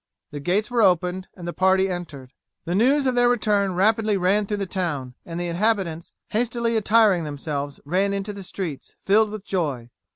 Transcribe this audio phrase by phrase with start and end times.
[0.31, 2.33] The gates were opened and the party entered.
[2.65, 7.23] The news of their return rapidly ran through the town, and the inhabitants, hastily attiring
[7.23, 9.91] themselves, ran into the streets, filled with joy.